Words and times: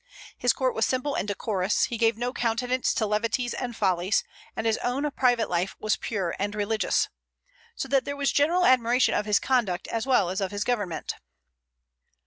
His 0.35 0.51
court 0.51 0.73
was 0.73 0.87
simple 0.87 1.13
and 1.13 1.27
decorous; 1.27 1.83
he 1.83 1.97
gave 1.99 2.17
no 2.17 2.33
countenance 2.33 2.91
to 2.95 3.05
levities 3.05 3.53
and 3.53 3.75
follies, 3.75 4.23
and 4.55 4.65
his 4.65 4.77
own 4.79 5.07
private 5.11 5.47
life 5.47 5.75
was 5.79 5.95
pure 5.95 6.35
and 6.39 6.55
religious, 6.55 7.07
so 7.75 7.87
that 7.89 8.03
there 8.03 8.17
was 8.17 8.31
general 8.31 8.65
admiration 8.65 9.13
of 9.13 9.27
his 9.27 9.39
conduct 9.39 9.87
as 9.89 10.07
well 10.07 10.31
as 10.31 10.41
of 10.41 10.49
his 10.49 10.63
government. 10.63 11.13